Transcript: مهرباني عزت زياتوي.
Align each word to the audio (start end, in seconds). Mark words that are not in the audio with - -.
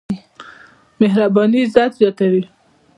مهرباني 0.99 1.61
عزت 1.63 1.93
زياتوي. 1.93 2.43